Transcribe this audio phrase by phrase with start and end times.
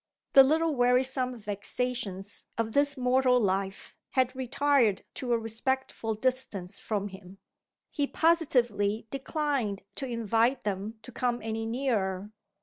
[0.33, 7.09] The little wearisome vexations of this mortal life had retired to a respectful distance from
[7.09, 7.37] him.
[7.91, 12.31] He positively declined to invite them to come any nearer.